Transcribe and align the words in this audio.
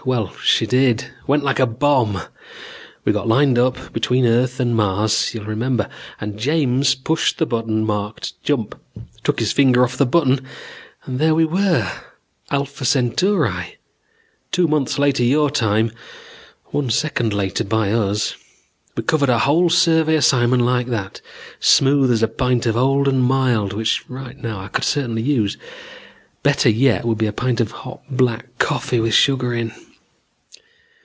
Well, 0.03 0.33
she 0.41 0.65
did. 0.65 1.11
Went 1.27 1.43
like 1.43 1.59
a 1.59 1.67
bomb. 1.67 2.21
We 3.05 3.11
got 3.13 3.27
lined 3.27 3.59
up 3.59 3.93
between 3.93 4.25
Earth 4.25 4.59
and 4.59 4.75
Mars, 4.75 5.31
you'll 5.31 5.45
remember, 5.45 5.87
and 6.19 6.39
James 6.39 6.95
pushed 6.95 7.37
the 7.37 7.45
button 7.45 7.85
marked 7.85 8.33
'Jump'. 8.41 8.73
Took 9.23 9.37
his 9.39 9.51
finger 9.51 9.83
off 9.83 9.97
the 9.97 10.07
button 10.07 10.39
and 11.05 11.19
there 11.19 11.35
we 11.35 11.45
were: 11.45 11.87
Alpha 12.49 12.83
Centauri. 12.83 13.77
Two 14.51 14.67
months 14.67 14.97
later 14.97 15.21
your 15.21 15.51
time, 15.51 15.91
one 16.71 16.89
second 16.89 17.31
later 17.31 17.63
by 17.63 17.91
us. 17.91 18.35
We 18.97 19.03
covered 19.03 19.29
our 19.29 19.39
whole 19.41 19.69
survey 19.69 20.15
assignment 20.15 20.63
like 20.63 20.87
that, 20.87 21.21
smooth 21.59 22.11
as 22.11 22.23
a 22.23 22.27
pint 22.27 22.65
of 22.65 22.75
old 22.75 23.07
and 23.07 23.23
mild 23.23 23.71
which 23.73 24.03
right 24.09 24.35
now 24.41 24.61
I 24.61 24.67
could 24.67 24.83
certainly 24.83 25.21
use. 25.21 25.59
Better 26.41 26.69
yet 26.69 27.05
would 27.05 27.19
be 27.19 27.27
a 27.27 27.31
pint 27.31 27.61
of 27.61 27.69
hot 27.69 28.01
black 28.09 28.57
coffee 28.57 28.99
with 28.99 29.13
sugar 29.13 29.53
in. 29.53 29.71